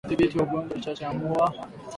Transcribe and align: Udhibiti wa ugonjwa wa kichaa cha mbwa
Udhibiti 0.07 0.37
wa 0.37 0.43
ugonjwa 0.45 0.69
wa 0.73 0.75
kichaa 0.75 0.95
cha 0.99 1.13
mbwa 1.13 1.53